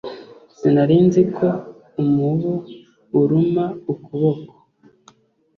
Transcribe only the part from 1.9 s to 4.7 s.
umubu uruma ukuboko.